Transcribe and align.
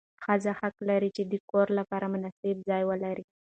ښځه 0.23 0.51
حق 0.59 0.75
لري 0.89 1.09
چې 1.15 1.23
د 1.31 1.33
کور 1.51 1.67
لپاره 1.79 2.11
مناسب 2.13 2.55
ځای 2.69 2.83
ولري. 2.87 3.25